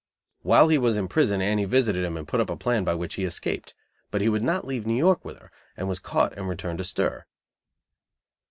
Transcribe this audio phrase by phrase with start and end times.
[0.41, 3.13] While he was in prison Annie visited him and put up a plan by which
[3.13, 3.75] he escaped,
[4.09, 6.83] but he would not leave New York with her, and was caught and returned to
[6.83, 7.27] "stir."